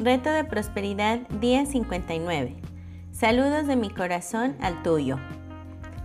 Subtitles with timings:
[0.00, 2.54] Reto de Prosperidad, día 59.
[3.10, 5.18] Saludos de mi corazón al tuyo.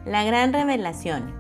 [0.03, 1.31] La gran revelación.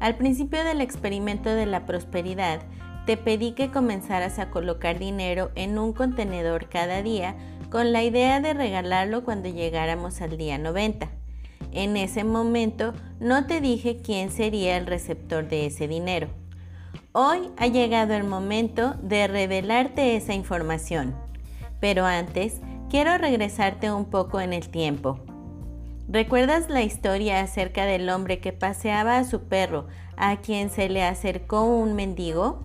[0.00, 2.62] Al principio del experimento de la prosperidad,
[3.06, 7.36] te pedí que comenzaras a colocar dinero en un contenedor cada día
[7.70, 11.10] con la idea de regalarlo cuando llegáramos al día 90.
[11.70, 16.26] En ese momento no te dije quién sería el receptor de ese dinero.
[17.12, 21.21] Hoy ha llegado el momento de revelarte esa información.
[21.82, 25.18] Pero antes, quiero regresarte un poco en el tiempo.
[26.06, 31.02] ¿Recuerdas la historia acerca del hombre que paseaba a su perro a quien se le
[31.02, 32.64] acercó un mendigo?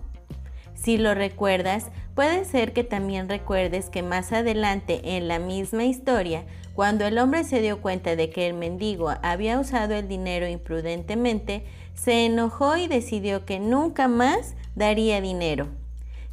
[0.74, 6.44] Si lo recuerdas, puede ser que también recuerdes que más adelante en la misma historia,
[6.76, 11.64] cuando el hombre se dio cuenta de que el mendigo había usado el dinero imprudentemente,
[11.94, 15.66] se enojó y decidió que nunca más daría dinero.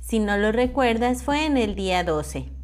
[0.01, 2.54] Si no lo recuerdas, fue en el día 12.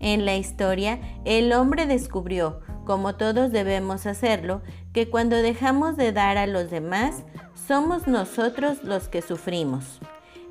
[0.00, 6.38] En la historia, el hombre descubrió, como todos debemos hacerlo, que cuando dejamos de dar
[6.38, 7.24] a los demás,
[7.66, 10.00] somos nosotros los que sufrimos.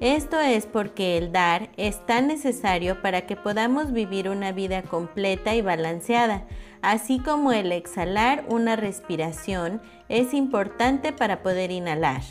[0.01, 5.55] Esto es porque el dar es tan necesario para que podamos vivir una vida completa
[5.55, 6.45] y balanceada,
[6.81, 12.21] así como el exhalar una respiración es importante para poder inhalar.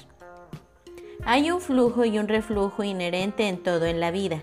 [1.24, 4.42] Hay un flujo y un reflujo inherente en todo en la vida.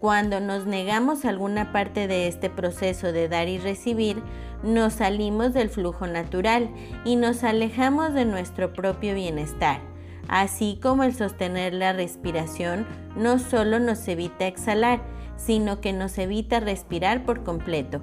[0.00, 4.22] Cuando nos negamos alguna parte de este proceso de dar y recibir,
[4.62, 6.70] nos salimos del flujo natural
[7.04, 9.80] y nos alejamos de nuestro propio bienestar
[10.28, 15.00] así como el sostener la respiración no solo nos evita exhalar,
[15.36, 18.02] sino que nos evita respirar por completo.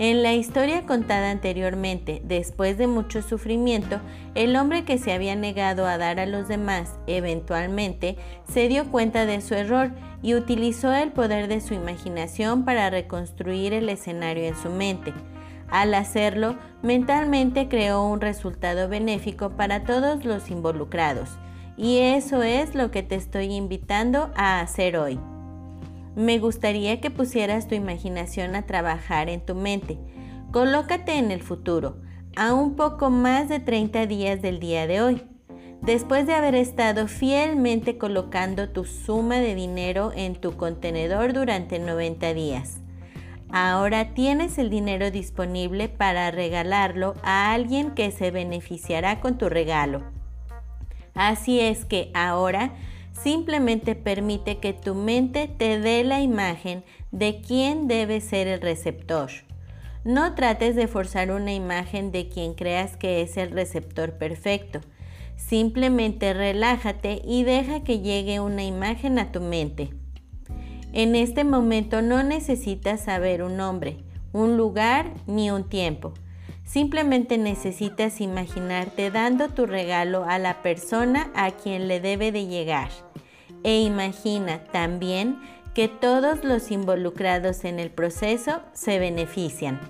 [0.00, 4.00] En la historia contada anteriormente, después de mucho sufrimiento,
[4.34, 8.16] el hombre que se había negado a dar a los demás eventualmente
[8.50, 9.90] se dio cuenta de su error
[10.22, 15.12] y utilizó el poder de su imaginación para reconstruir el escenario en su mente.
[15.68, 21.28] Al hacerlo, mentalmente creó un resultado benéfico para todos los involucrados.
[21.76, 25.20] Y eso es lo que te estoy invitando a hacer hoy.
[26.20, 29.98] Me gustaría que pusieras tu imaginación a trabajar en tu mente.
[30.52, 31.96] Colócate en el futuro,
[32.36, 35.22] a un poco más de 30 días del día de hoy.
[35.80, 42.34] Después de haber estado fielmente colocando tu suma de dinero en tu contenedor durante 90
[42.34, 42.80] días.
[43.50, 50.02] Ahora tienes el dinero disponible para regalarlo a alguien que se beneficiará con tu regalo.
[51.14, 52.74] Así es que ahora
[53.22, 59.30] simplemente permite que tu mente te dé la imagen de quién debe ser el receptor.
[60.04, 64.80] No trates de forzar una imagen de quien creas que es el receptor perfecto.
[65.36, 69.90] Simplemente relájate y deja que llegue una imagen a tu mente.
[70.92, 73.98] En este momento no necesitas saber un nombre,
[74.32, 76.14] un lugar ni un tiempo.
[76.70, 82.90] Simplemente necesitas imaginarte dando tu regalo a la persona a quien le debe de llegar.
[83.64, 85.40] E imagina también
[85.74, 89.80] que todos los involucrados en el proceso se benefician.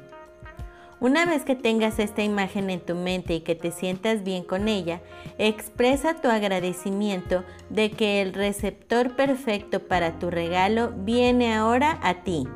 [1.01, 4.67] Una vez que tengas esta imagen en tu mente y que te sientas bien con
[4.67, 5.03] ella,
[5.37, 12.49] expresa tu agradecimiento de que el receptor perfecto para tu regalo viene ahora a ti.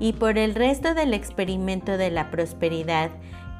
[0.00, 3.10] Y por el resto del experimento de la prosperidad,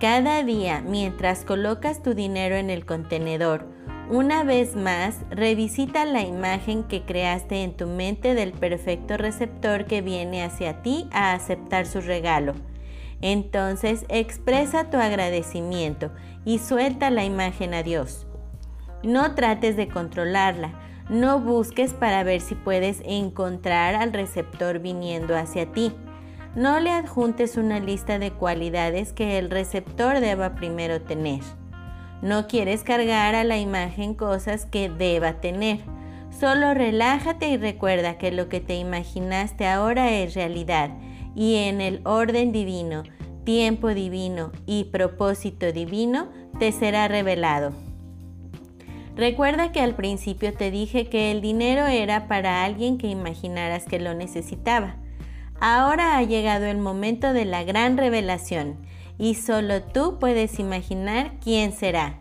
[0.01, 3.67] cada día mientras colocas tu dinero en el contenedor,
[4.11, 10.01] una vez más, revisita la imagen que creaste en tu mente del perfecto receptor que
[10.01, 12.55] viene hacia ti a aceptar su regalo.
[13.21, 16.11] Entonces expresa tu agradecimiento
[16.47, 18.27] y suelta la imagen a Dios.
[19.03, 20.73] No trates de controlarla,
[21.11, 25.93] no busques para ver si puedes encontrar al receptor viniendo hacia ti.
[26.59, 31.39] No le adjuntes una lista de cualidades que el receptor deba primero tener.
[32.21, 35.79] No quieres cargar a la imagen cosas que deba tener.
[36.37, 40.91] Solo relájate y recuerda que lo que te imaginaste ahora es realidad
[41.37, 43.05] y en el orden divino,
[43.45, 46.27] tiempo divino y propósito divino
[46.59, 47.71] te será revelado.
[49.15, 54.01] Recuerda que al principio te dije que el dinero era para alguien que imaginaras que
[54.01, 54.97] lo necesitaba.
[55.61, 58.77] Ahora ha llegado el momento de la gran revelación
[59.19, 62.19] y solo tú puedes imaginar quién será.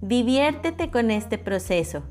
[0.00, 2.02] Diviértete con este proceso.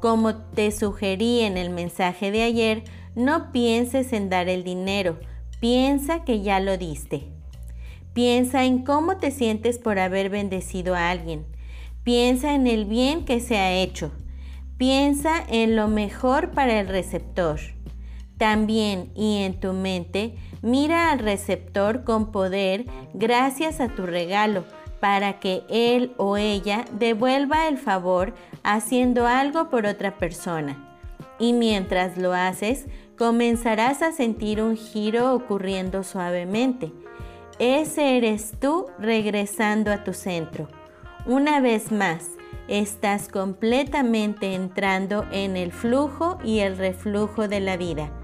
[0.00, 2.84] Como te sugerí en el mensaje de ayer,
[3.14, 5.18] no pienses en dar el dinero,
[5.64, 7.22] Piensa que ya lo diste.
[8.12, 11.46] Piensa en cómo te sientes por haber bendecido a alguien.
[12.02, 14.12] Piensa en el bien que se ha hecho.
[14.76, 17.60] Piensa en lo mejor para el receptor.
[18.38, 24.64] También y en tu mente, mira al receptor con poder gracias a tu regalo
[25.00, 30.98] para que él o ella devuelva el favor haciendo algo por otra persona.
[31.38, 32.86] Y mientras lo haces,
[33.18, 36.90] comenzarás a sentir un giro ocurriendo suavemente.
[37.58, 40.68] Ese eres tú regresando a tu centro.
[41.26, 42.30] Una vez más,
[42.66, 48.23] estás completamente entrando en el flujo y el reflujo de la vida.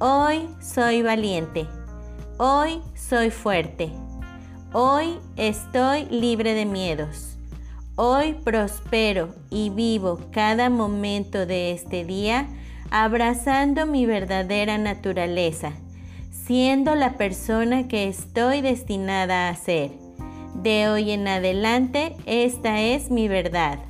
[0.00, 1.66] hoy soy valiente,
[2.38, 3.92] hoy soy fuerte,
[4.72, 7.36] hoy estoy libre de miedos.
[7.96, 12.48] Hoy prospero y vivo cada momento de este día
[12.90, 15.72] abrazando mi verdadera naturaleza,
[16.30, 19.90] siendo la persona que estoy destinada a ser.
[20.54, 23.89] De hoy en adelante, esta es mi verdad.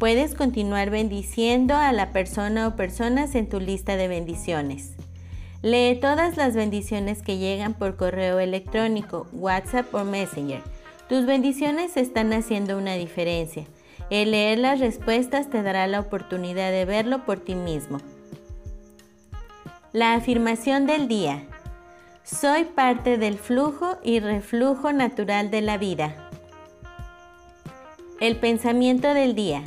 [0.00, 4.94] Puedes continuar bendiciendo a la persona o personas en tu lista de bendiciones.
[5.62, 10.62] Lee todas las bendiciones que llegan por correo electrónico, WhatsApp o Messenger
[11.10, 13.66] tus bendiciones están haciendo una diferencia.
[14.10, 17.98] El leer las respuestas te dará la oportunidad de verlo por ti mismo.
[19.92, 21.42] La afirmación del día.
[22.22, 26.30] Soy parte del flujo y reflujo natural de la vida.
[28.20, 29.64] El pensamiento del día.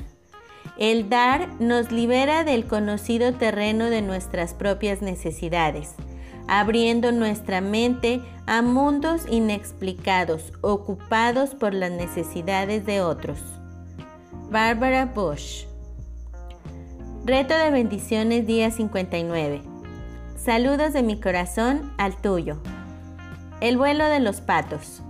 [0.77, 5.95] El dar nos libera del conocido terreno de nuestras propias necesidades
[6.47, 13.39] abriendo nuestra mente a mundos inexplicados, ocupados por las necesidades de otros.
[14.49, 15.65] Barbara Bush
[17.25, 19.61] Reto de bendiciones día 59.
[20.35, 22.57] Saludos de mi corazón al tuyo.
[23.61, 25.01] El vuelo de los patos.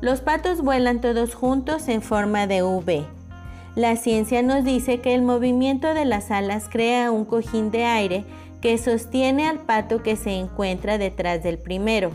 [0.00, 3.04] Los patos vuelan todos juntos en forma de V.
[3.76, 8.24] La ciencia nos dice que el movimiento de las alas crea un cojín de aire
[8.62, 12.10] que sostiene al pato que se encuentra detrás del primero.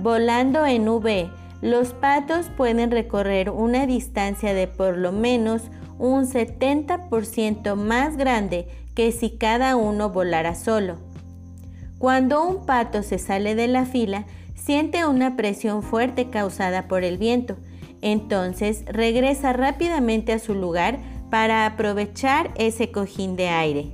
[0.00, 1.28] Volando en V,
[1.60, 5.64] los patos pueden recorrer una distancia de por lo menos
[5.98, 10.96] un 70% más grande que si cada uno volara solo.
[11.98, 14.24] Cuando un pato se sale de la fila,
[14.54, 17.58] siente una presión fuerte causada por el viento,
[18.02, 20.98] entonces regresa rápidamente a su lugar
[21.30, 23.90] para aprovechar ese cojín de aire.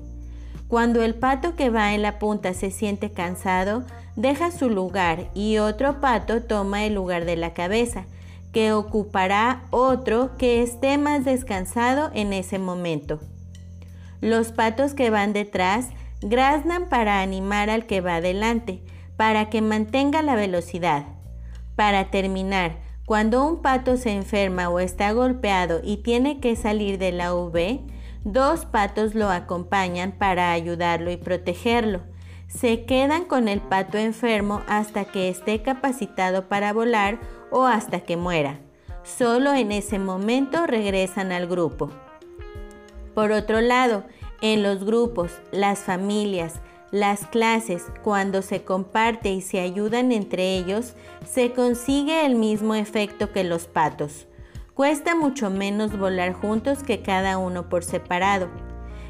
[0.69, 3.85] Cuando el pato que va en la punta se siente cansado,
[4.17, 8.07] deja su lugar y otro pato toma el lugar de la cabeza,
[8.53, 13.21] que ocupará otro que esté más descansado en ese momento.
[14.21, 15.89] Los patos que van detrás
[16.23, 18.81] graznan para animar al que va adelante,
[19.17, 21.05] para que mantenga la velocidad.
[21.77, 27.13] Para terminar, cuando un pato se enferma o está golpeado y tiene que salir de
[27.13, 27.81] la V,
[28.29, 32.01] Dos patos lo acompañan para ayudarlo y protegerlo.
[32.49, 37.21] Se quedan con el pato enfermo hasta que esté capacitado para volar
[37.53, 38.59] o hasta que muera.
[39.05, 41.89] Solo en ese momento regresan al grupo.
[43.15, 44.03] Por otro lado,
[44.41, 46.55] en los grupos, las familias,
[46.97, 50.95] las clases, cuando se comparte y se ayudan entre ellos,
[51.27, 54.27] se consigue el mismo efecto que los patos.
[54.73, 58.49] Cuesta mucho menos volar juntos que cada uno por separado.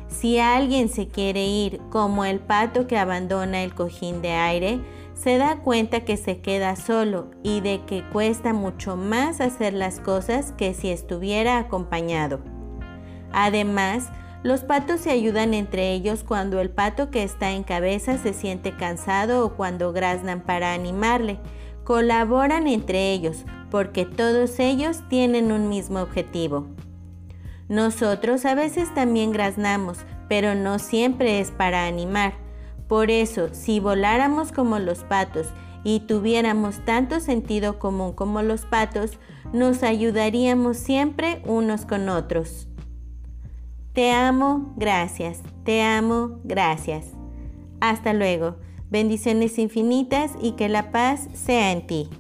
[0.09, 4.81] Si alguien se quiere ir como el pato que abandona el cojín de aire,
[5.15, 10.01] se da cuenta que se queda solo y de que cuesta mucho más hacer las
[10.01, 12.41] cosas que si estuviera acompañado.
[13.33, 14.09] Además,
[14.43, 18.77] los patos se ayudan entre ellos cuando el pato que está en cabeza se siente
[18.77, 21.39] cansado o cuando graznan para animarle.
[21.85, 26.67] Colaboran entre ellos, porque todos ellos tienen un mismo objetivo.
[27.69, 32.35] Nosotros a veces también graznamos, pero no siempre es para animar.
[32.89, 35.49] Por eso, si voláramos como los patos
[35.83, 39.19] y tuviéramos tanto sentido común como los patos,
[39.53, 42.69] nos ayudaríamos siempre unos con otros.
[43.97, 45.41] Te amo, gracias.
[45.65, 47.07] Te amo, gracias.
[47.81, 48.57] Hasta luego.
[48.91, 52.11] Bendiciones infinitas y que la paz sea en ti.